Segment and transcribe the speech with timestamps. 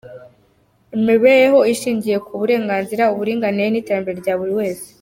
[0.97, 4.85] Imibereho ishingiye ku burenganzira, uburinganire n’iterambere rya buri wese.